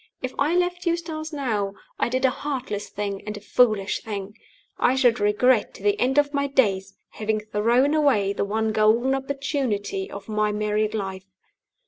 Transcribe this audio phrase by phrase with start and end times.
[0.23, 4.35] If I left Eustace now, I did a heartless thing and a foolish thing.
[4.79, 9.13] I should regret, to the end of my days, having thrown away the one golden
[9.13, 11.25] opportunity of my married life.